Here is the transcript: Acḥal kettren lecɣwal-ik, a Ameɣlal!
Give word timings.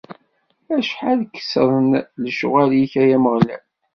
Acḥal 0.77 1.19
kettren 1.33 1.89
lecɣwal-ik, 2.23 2.93
a 3.01 3.03
Ameɣlal! 3.15 3.63